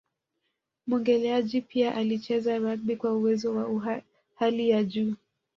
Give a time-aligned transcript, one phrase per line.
[0.87, 4.01] Muogeleaji pia alicheza rugby kwa uwezo wa
[4.35, 5.15] hali ya juu